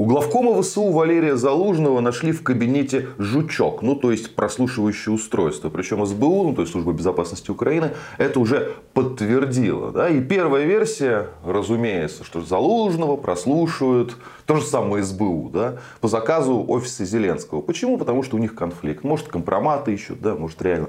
У 0.00 0.06
главкома 0.06 0.62
ВСУ 0.62 0.92
Валерия 0.92 1.36
Залужного 1.36 2.00
нашли 2.00 2.32
в 2.32 2.42
кабинете 2.42 3.08
жучок, 3.18 3.82
ну 3.82 3.94
то 3.94 4.10
есть 4.10 4.34
прослушивающее 4.34 5.14
устройство. 5.14 5.68
Причем 5.68 6.06
СБУ, 6.06 6.44
ну 6.44 6.54
то 6.54 6.62
есть 6.62 6.72
Служба 6.72 6.94
безопасности 6.94 7.50
Украины, 7.50 7.90
это 8.16 8.40
уже 8.40 8.72
подтвердила. 8.94 9.92
Да? 9.92 10.08
И 10.08 10.22
первая 10.22 10.64
версия, 10.64 11.26
разумеется, 11.44 12.24
что 12.24 12.40
Залужного 12.40 13.18
прослушивают 13.18 14.16
то 14.46 14.56
же 14.56 14.62
самое 14.62 15.04
СБУ, 15.04 15.50
да, 15.52 15.76
по 16.00 16.08
заказу 16.08 16.64
офиса 16.66 17.04
Зеленского. 17.04 17.60
Почему? 17.60 17.98
Потому 17.98 18.22
что 18.22 18.36
у 18.36 18.40
них 18.40 18.54
конфликт. 18.54 19.04
Может 19.04 19.28
компроматы 19.28 19.92
ищут, 19.92 20.22
да, 20.22 20.34
может 20.34 20.62
реально 20.62 20.88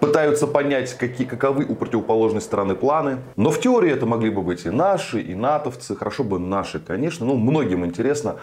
пытаются 0.00 0.46
понять, 0.46 0.94
какие, 0.94 1.26
каковы 1.26 1.64
у 1.64 1.74
противоположной 1.74 2.40
стороны 2.40 2.74
планы. 2.74 3.18
Но 3.36 3.50
в 3.50 3.60
теории 3.60 3.90
это 3.90 4.06
могли 4.06 4.30
бы 4.30 4.42
быть 4.42 4.66
и 4.66 4.70
наши, 4.70 5.20
и 5.20 5.34
натовцы. 5.34 5.96
Хорошо 5.96 6.24
бы 6.24 6.38
наши, 6.38 6.78
конечно. 6.80 7.26
Ну, 7.26 7.36
многим 7.36 7.84
интересно, 7.84 8.36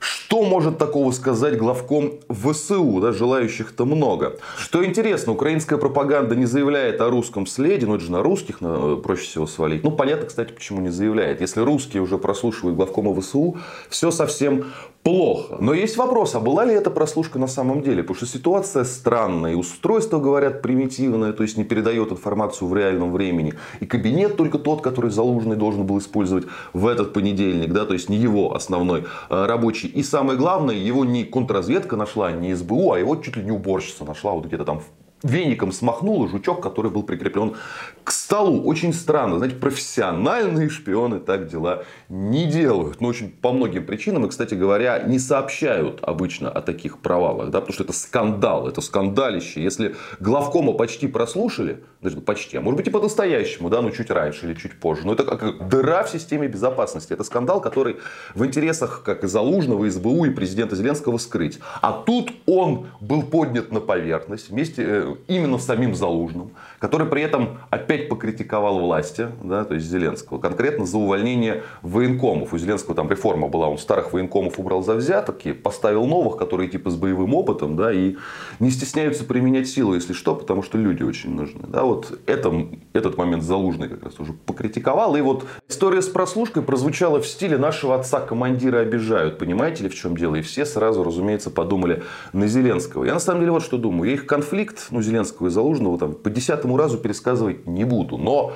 что 0.00 0.44
может 0.44 0.78
такого 0.78 1.10
сказать 1.10 1.56
главком 1.58 2.20
ВСУ? 2.28 3.00
Да, 3.00 3.12
желающих-то 3.12 3.84
много. 3.84 4.36
Что 4.56 4.84
интересно, 4.84 5.32
украинская 5.32 5.78
пропаганда 5.78 6.36
не 6.36 6.46
заявляет 6.46 7.00
о 7.00 7.10
русском 7.10 7.46
следе, 7.46 7.86
но 7.86 7.96
это 7.96 8.04
же 8.04 8.12
на 8.12 8.22
русских 8.22 8.60
на, 8.60 8.96
проще 8.96 9.24
всего 9.24 9.46
свалить. 9.46 9.82
Ну, 9.82 9.90
понятно, 9.90 10.26
кстати, 10.26 10.52
почему 10.52 10.80
не 10.80 10.90
заявляет. 10.90 11.40
Если 11.40 11.60
русские 11.60 12.02
уже 12.02 12.18
прослушивают 12.18 12.76
главкома 12.76 13.18
ВСУ, 13.20 13.56
все 13.88 14.10
совсем 14.10 14.66
плохо. 15.08 15.56
Но 15.60 15.72
есть 15.72 15.96
вопрос, 15.96 16.34
а 16.34 16.40
была 16.40 16.66
ли 16.66 16.74
эта 16.74 16.90
прослушка 16.90 17.38
на 17.38 17.46
самом 17.46 17.82
деле? 17.82 18.02
Потому 18.02 18.16
что 18.16 18.26
ситуация 18.26 18.84
странная. 18.84 19.52
И 19.52 19.54
устройство, 19.54 20.18
говорят, 20.20 20.60
примитивное, 20.60 21.32
то 21.32 21.42
есть 21.42 21.56
не 21.56 21.64
передает 21.64 22.12
информацию 22.12 22.68
в 22.68 22.76
реальном 22.76 23.12
времени. 23.12 23.54
И 23.80 23.86
кабинет 23.86 24.36
только 24.36 24.58
тот, 24.58 24.82
который 24.82 25.10
Залужный 25.10 25.56
должен 25.56 25.86
был 25.86 25.98
использовать 25.98 26.44
в 26.74 26.86
этот 26.86 27.12
понедельник. 27.12 27.72
Да, 27.72 27.86
то 27.86 27.94
есть 27.94 28.10
не 28.10 28.16
его 28.16 28.54
основной 28.54 29.04
э, 29.30 29.46
рабочий. 29.46 29.88
И 29.88 30.02
самое 30.02 30.38
главное, 30.38 30.74
его 30.74 31.04
не 31.04 31.24
контрразведка 31.24 31.96
нашла, 31.96 32.30
не 32.32 32.54
СБУ, 32.54 32.92
а 32.92 32.98
его 32.98 33.16
чуть 33.16 33.36
ли 33.36 33.42
не 33.42 33.50
уборщица 33.50 34.04
нашла 34.04 34.32
вот 34.32 34.44
где-то 34.44 34.64
там 34.64 34.80
в 34.80 35.07
веником 35.22 35.72
смахнула 35.72 36.28
жучок, 36.28 36.62
который 36.62 36.90
был 36.90 37.02
прикреплен 37.02 37.56
к 38.04 38.10
столу. 38.10 38.62
Очень 38.64 38.92
странно. 38.92 39.38
Знаете, 39.38 39.56
профессиональные 39.56 40.68
шпионы 40.68 41.20
так 41.20 41.48
дела 41.48 41.84
не 42.08 42.46
делают. 42.46 43.00
Но 43.00 43.08
очень 43.08 43.30
по 43.30 43.52
многим 43.52 43.84
причинам. 43.86 44.26
И, 44.26 44.28
кстати 44.28 44.54
говоря, 44.54 45.00
не 45.00 45.18
сообщают 45.18 46.00
обычно 46.02 46.50
о 46.50 46.62
таких 46.62 46.98
провалах. 46.98 47.50
Да, 47.50 47.60
потому 47.60 47.74
что 47.74 47.84
это 47.84 47.92
скандал, 47.92 48.68
это 48.68 48.80
скандалище. 48.80 49.62
Если 49.62 49.96
главкома 50.20 50.72
почти 50.72 51.08
прослушали, 51.08 51.82
даже 52.00 52.20
почти, 52.20 52.56
а 52.56 52.60
может 52.60 52.76
быть 52.76 52.86
и 52.86 52.90
по-настоящему, 52.90 53.70
да, 53.70 53.82
но 53.82 53.90
чуть 53.90 54.10
раньше 54.10 54.46
или 54.46 54.54
чуть 54.54 54.78
позже. 54.78 55.02
Но 55.04 55.14
это 55.14 55.24
как 55.24 55.68
дыра 55.68 56.04
в 56.04 56.10
системе 56.10 56.46
безопасности. 56.46 57.12
Это 57.12 57.24
скандал, 57.24 57.60
который 57.60 57.96
в 58.34 58.44
интересах 58.44 59.02
как 59.04 59.24
и 59.24 59.26
Залужного, 59.26 59.84
и 59.84 59.90
СБУ, 59.90 60.26
и 60.26 60.30
президента 60.30 60.76
Зеленского 60.76 61.18
скрыть. 61.18 61.58
А 61.80 61.92
тут 61.92 62.30
он 62.46 62.86
был 63.00 63.22
поднят 63.22 63.72
на 63.72 63.80
поверхность 63.80 64.50
вместе 64.50 64.84
э, 64.86 65.07
именно 65.26 65.58
самим 65.58 65.94
Залужным, 65.94 66.50
который 66.78 67.06
при 67.06 67.22
этом 67.22 67.58
опять 67.70 68.08
покритиковал 68.08 68.78
власти, 68.80 69.28
да, 69.42 69.64
то 69.64 69.74
есть 69.74 69.86
Зеленского, 69.86 70.38
конкретно 70.38 70.86
за 70.86 70.98
увольнение 70.98 71.62
военкомов. 71.82 72.52
У 72.52 72.58
Зеленского 72.58 72.94
там 72.94 73.10
реформа 73.10 73.48
была, 73.48 73.68
он 73.68 73.78
старых 73.78 74.12
военкомов 74.12 74.58
убрал 74.58 74.82
за 74.82 74.94
взятки, 74.94 75.52
поставил 75.52 76.06
новых, 76.06 76.36
которые 76.36 76.68
типа 76.68 76.90
с 76.90 76.96
боевым 76.96 77.34
опытом, 77.34 77.76
да, 77.76 77.92
и 77.92 78.16
не 78.60 78.70
стесняются 78.70 79.24
применять 79.24 79.68
силу, 79.68 79.94
если 79.94 80.12
что, 80.12 80.34
потому 80.34 80.62
что 80.62 80.78
люди 80.78 81.02
очень 81.02 81.34
нужны. 81.34 81.66
Да, 81.66 81.84
вот 81.84 82.18
это, 82.26 82.68
этот 82.98 83.16
момент 83.16 83.42
Залужный 83.42 83.88
как 83.88 84.04
раз 84.04 84.20
уже 84.20 84.32
покритиковал. 84.32 85.16
И 85.16 85.20
вот 85.20 85.44
история 85.68 86.02
с 86.02 86.08
прослушкой 86.08 86.62
прозвучала 86.62 87.20
в 87.20 87.26
стиле 87.26 87.56
нашего 87.56 87.94
отца 87.94 88.20
командира 88.20 88.78
обижают. 88.78 89.38
Понимаете 89.38 89.84
ли, 89.84 89.88
в 89.88 89.94
чем 89.94 90.16
дело? 90.16 90.36
И 90.36 90.42
все 90.42 90.66
сразу, 90.66 91.02
разумеется, 91.04 91.50
подумали 91.50 92.02
на 92.32 92.46
Зеленского. 92.46 93.04
Я 93.04 93.14
на 93.14 93.20
самом 93.20 93.40
деле 93.40 93.52
вот 93.52 93.62
что 93.62 93.78
думаю. 93.78 94.10
Я 94.10 94.14
их 94.14 94.26
конфликт, 94.26 94.88
ну, 94.90 95.00
Зеленского 95.00 95.48
и 95.48 95.50
Залужного 95.50 95.98
там, 95.98 96.14
по 96.14 96.30
десятому 96.30 96.76
разу 96.76 96.98
пересказывать 96.98 97.66
не 97.66 97.84
буду. 97.84 98.18
Но 98.18 98.54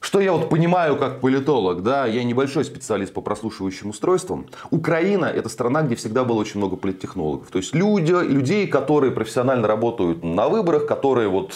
что 0.00 0.20
я 0.20 0.32
вот 0.32 0.48
понимаю 0.48 0.96
как 0.96 1.20
политолог, 1.20 1.82
да, 1.82 2.06
я 2.06 2.22
небольшой 2.22 2.64
специалист 2.64 3.12
по 3.12 3.20
прослушивающим 3.20 3.90
устройствам. 3.90 4.46
Украина 4.70 5.24
это 5.24 5.48
страна, 5.48 5.82
где 5.82 5.96
всегда 5.96 6.22
было 6.24 6.38
очень 6.38 6.58
много 6.58 6.76
политтехнологов. 6.76 7.48
То 7.50 7.58
есть 7.58 7.74
люди, 7.74 8.12
людей, 8.12 8.68
которые 8.68 9.10
профессионально 9.10 9.66
работают 9.66 10.22
на 10.22 10.48
выборах, 10.48 10.86
которые 10.86 11.28
вот 11.28 11.52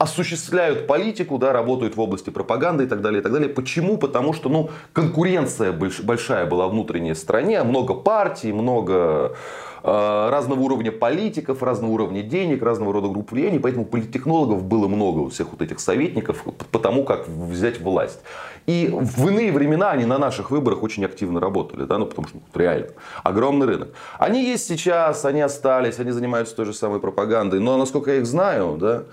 осуществляют 0.00 0.86
политику, 0.86 1.38
да, 1.38 1.52
работают 1.52 1.96
в 1.96 2.00
области 2.00 2.30
пропаганды 2.30 2.84
и 2.84 2.86
так 2.86 3.00
далее, 3.02 3.20
и 3.20 3.22
так 3.22 3.32
далее. 3.32 3.48
Почему? 3.48 3.98
Потому 3.98 4.32
что 4.32 4.48
ну, 4.48 4.70
конкуренция 4.92 5.72
большая 5.72 6.46
была 6.46 6.66
в 6.66 6.70
внутренней 6.72 7.14
стране, 7.14 7.62
много 7.62 7.94
партий, 7.94 8.52
много 8.52 9.36
Э, 9.82 10.28
разного 10.30 10.60
уровня 10.60 10.92
политиков, 10.92 11.62
разного 11.62 11.92
уровня 11.92 12.22
денег, 12.22 12.62
разного 12.62 12.92
рода 12.92 13.08
групп 13.08 13.32
влияния. 13.32 13.58
Поэтому 13.60 13.84
политтехнологов 13.86 14.62
было 14.62 14.88
много 14.88 15.20
у 15.20 15.28
всех 15.30 15.52
вот 15.52 15.62
этих 15.62 15.80
советников 15.80 16.44
по 16.70 16.78
тому, 16.78 17.04
как 17.04 17.28
взять 17.28 17.80
власть. 17.80 18.20
И 18.66 18.90
в 18.92 19.28
иные 19.28 19.52
времена 19.52 19.90
они 19.90 20.04
на 20.04 20.18
наших 20.18 20.50
выборах 20.50 20.82
очень 20.82 21.04
активно 21.04 21.40
работали, 21.40 21.84
да, 21.84 21.96
ну 21.96 22.06
потому 22.06 22.28
что 22.28 22.36
ну, 22.36 22.42
реально 22.54 22.88
огромный 23.24 23.66
рынок. 23.66 23.88
Они 24.18 24.44
есть 24.44 24.66
сейчас, 24.66 25.24
они 25.24 25.40
остались, 25.40 25.98
они 25.98 26.10
занимаются 26.10 26.54
той 26.54 26.66
же 26.66 26.74
самой 26.74 27.00
пропагандой, 27.00 27.58
но 27.58 27.78
насколько 27.78 28.12
я 28.12 28.18
их 28.18 28.26
знаю, 28.26 28.76
да, 28.78 29.04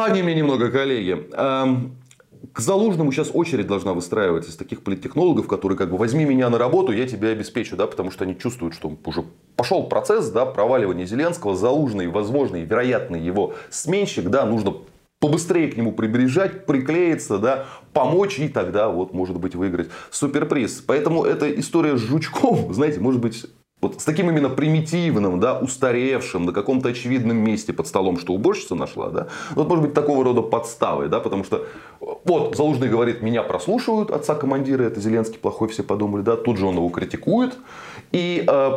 они 0.00 0.22
мне 0.22 0.34
немного 0.34 0.70
коллеги. 0.70 1.28
К 2.52 2.60
Залужному 2.60 3.12
сейчас 3.12 3.30
очередь 3.32 3.66
должна 3.66 3.94
выстраиваться 3.94 4.50
из 4.50 4.56
таких 4.56 4.82
политтехнологов, 4.82 5.46
которые 5.46 5.78
как 5.78 5.90
бы 5.90 5.96
возьми 5.96 6.24
меня 6.24 6.50
на 6.50 6.58
работу, 6.58 6.92
я 6.92 7.06
тебя 7.06 7.28
обеспечу, 7.28 7.76
да, 7.76 7.86
потому 7.86 8.10
что 8.10 8.24
они 8.24 8.36
чувствуют, 8.36 8.74
что 8.74 8.96
уже 9.04 9.24
пошел 9.56 9.84
процесс 9.84 10.28
да, 10.30 10.44
проваливания 10.44 11.06
Зеленского, 11.06 11.54
Залужный, 11.54 12.08
возможный, 12.08 12.62
вероятный 12.64 13.20
его 13.20 13.54
сменщик, 13.70 14.28
да, 14.28 14.44
нужно 14.44 14.74
побыстрее 15.20 15.68
к 15.68 15.76
нему 15.76 15.92
приближать, 15.92 16.66
приклеиться, 16.66 17.38
да, 17.38 17.66
помочь 17.92 18.40
и 18.40 18.48
тогда 18.48 18.88
вот 18.88 19.14
может 19.14 19.38
быть 19.38 19.54
выиграть 19.54 19.88
суперприз. 20.10 20.82
Поэтому 20.84 21.24
эта 21.24 21.48
история 21.58 21.96
с 21.96 22.00
жучком, 22.00 22.74
знаете, 22.74 22.98
может 22.98 23.20
быть 23.20 23.46
вот 23.82 24.00
с 24.00 24.04
таким 24.04 24.30
именно 24.30 24.48
примитивным, 24.48 25.40
да, 25.40 25.58
устаревшим, 25.58 26.46
на 26.46 26.52
каком-то 26.52 26.88
очевидном 26.88 27.36
месте 27.36 27.72
под 27.72 27.88
столом, 27.88 28.16
что 28.18 28.32
уборщица 28.32 28.76
нашла, 28.76 29.10
да, 29.10 29.26
вот 29.56 29.68
может 29.68 29.84
быть 29.84 29.94
такого 29.94 30.24
рода 30.24 30.40
подставой, 30.40 31.08
да, 31.08 31.18
потому 31.18 31.42
что 31.42 31.66
вот 32.24 32.56
Залужный 32.56 32.88
говорит, 32.88 33.22
меня 33.22 33.42
прослушивают, 33.42 34.10
отца 34.10 34.36
командира, 34.36 34.84
это 34.84 35.00
Зеленский 35.00 35.38
плохой, 35.38 35.68
все 35.68 35.82
подумали, 35.82 36.22
да, 36.22 36.36
тут 36.36 36.58
же 36.58 36.66
он 36.66 36.76
его 36.76 36.88
критикует. 36.90 37.58
И, 38.12 38.44
э, 38.46 38.70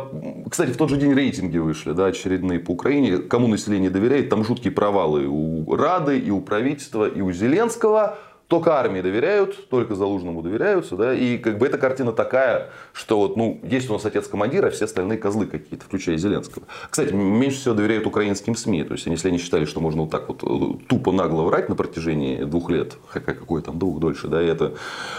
кстати, 0.50 0.70
в 0.70 0.76
тот 0.76 0.90
же 0.90 0.96
день 0.96 1.12
рейтинги 1.12 1.58
вышли, 1.58 1.92
да, 1.92 2.06
очередные 2.06 2.58
по 2.58 2.72
Украине, 2.72 3.18
кому 3.18 3.46
население 3.46 3.90
доверяет, 3.90 4.28
там 4.28 4.44
жуткие 4.44 4.72
провалы 4.72 5.26
у 5.28 5.76
Рады, 5.76 6.18
и 6.18 6.30
у 6.30 6.40
правительства, 6.40 7.06
и 7.06 7.20
у 7.20 7.30
Зеленского, 7.32 8.18
только 8.48 8.74
армии 8.74 9.00
доверяют, 9.00 9.68
только 9.68 9.94
Залужному 9.94 10.42
доверяются, 10.42 10.96
да, 10.96 11.14
и 11.14 11.36
как 11.38 11.58
бы 11.58 11.66
эта 11.66 11.78
картина 11.78 12.12
такая, 12.12 12.70
что 12.92 13.18
вот, 13.18 13.36
ну, 13.36 13.60
есть 13.64 13.90
у 13.90 13.94
нас 13.94 14.04
отец 14.04 14.28
командира, 14.28 14.68
а 14.68 14.70
все 14.70 14.84
остальные 14.84 15.18
козлы 15.18 15.46
какие-то, 15.46 15.84
включая 15.84 16.16
Зеленского. 16.16 16.64
Кстати, 16.88 17.12
меньше 17.12 17.58
всего 17.58 17.74
доверяют 17.74 18.06
украинским 18.06 18.54
СМИ, 18.54 18.84
то 18.84 18.92
есть, 18.94 19.06
если 19.06 19.28
они 19.28 19.38
считали, 19.38 19.64
что 19.64 19.80
можно 19.80 20.02
вот 20.02 20.10
так 20.10 20.28
вот 20.28 20.42
э, 20.44 20.86
тупо 20.88 21.10
нагло 21.10 21.42
врать 21.42 21.68
на 21.68 21.74
протяжении 21.74 22.44
двух 22.44 22.70
лет, 22.70 22.96
какой 23.12 23.62
там 23.62 23.78
двух 23.78 23.98
дольше, 23.98 24.28
да, 24.28 24.40
и 24.40 24.46
это 24.46 24.74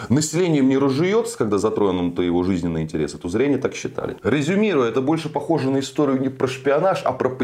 населением 0.07 0.69
не 0.69 0.77
разжуется, 0.77 1.37
когда 1.37 1.57
затронуты 1.57 2.23
его 2.23 2.43
жизненные 2.43 2.85
интересы, 2.85 3.17
то 3.17 3.27
зря 3.27 3.47
не 3.47 3.57
так 3.57 3.75
считали. 3.75 4.15
Резюмируя, 4.23 4.89
это 4.89 5.01
больше 5.01 5.29
похоже 5.29 5.69
на 5.69 5.79
историю 5.79 6.19
не 6.21 6.29
про 6.29 6.47
шпионаж, 6.47 7.01
а 7.03 7.11
про, 7.11 7.37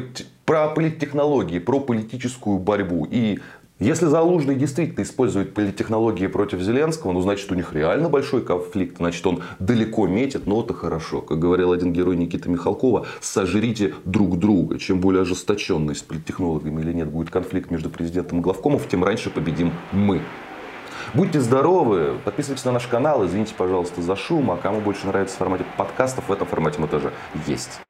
про 0.46 0.70
политтехнологии, 0.70 1.60
про 1.60 1.80
политическую 1.80 2.58
борьбу. 2.60 3.08
И 3.10 3.40
если 3.80 4.06
Залужный 4.06 4.56
действительно 4.56 5.04
использует 5.04 5.54
политтехнологии 5.54 6.28
против 6.28 6.62
Зеленского, 6.62 7.12
ну, 7.12 7.22
значит, 7.22 7.52
у 7.52 7.56
них 7.56 7.74
реально 7.74 8.08
большой 8.08 8.44
конфликт, 8.44 8.98
значит, 8.98 9.26
он 9.28 9.42
далеко 9.60 10.08
метит, 10.08 10.48
но 10.48 10.62
это 10.62 10.74
хорошо. 10.74 11.22
Как 11.22 11.40
говорил 11.40 11.72
один 11.72 11.92
герой 11.92 12.16
Никиты 12.16 12.50
Михалкова, 12.50 13.06
сожрите 13.20 13.94
друг 14.06 14.40
друга. 14.40 14.78
Чем 14.78 15.02
более 15.02 15.24
ожесточенный 15.24 15.96
с 15.96 16.02
политтехнологами 16.02 16.82
или 16.82 16.94
нет 16.94 17.10
будет 17.10 17.30
конфликт 17.30 17.72
между 17.72 17.90
президентом 17.90 18.40
и 18.40 18.42
главкомов, 18.42 18.88
тем 18.88 19.04
раньше 19.04 19.30
победим 19.30 19.72
мы. 19.92 20.22
Будьте 21.14 21.42
здоровы, 21.42 22.16
подписывайтесь 22.24 22.66
на 22.66 22.72
наш 22.72 22.88
канал, 22.88 23.26
извините, 23.26 23.54
пожалуйста, 23.58 24.02
за 24.02 24.16
шум, 24.16 24.52
а 24.52 24.58
кому 24.58 24.82
больше 24.82 25.06
нравится 25.08 25.36
формате 25.38 25.66
подкастов, 25.78 26.30
в 26.30 26.32
этом 26.32 26.48
формате 26.48 26.80
мы 26.80 26.88
тоже 26.88 27.12
есть. 27.46 27.82